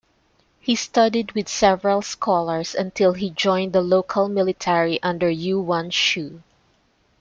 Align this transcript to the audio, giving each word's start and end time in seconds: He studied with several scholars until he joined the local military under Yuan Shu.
He 0.59 0.73
studied 0.75 1.33
with 1.33 1.47
several 1.47 2.01
scholars 2.01 2.73
until 2.73 3.13
he 3.13 3.29
joined 3.29 3.71
the 3.71 3.83
local 3.83 4.27
military 4.29 4.99
under 5.03 5.29
Yuan 5.29 5.91
Shu. 5.91 6.41